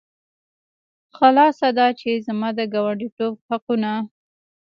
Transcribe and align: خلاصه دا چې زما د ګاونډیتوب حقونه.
خلاصه 1.17 1.67
دا 1.79 1.87
چې 1.99 2.09
زما 2.27 2.49
د 2.57 2.59
ګاونډیتوب 2.73 3.33
حقونه. 3.49 3.91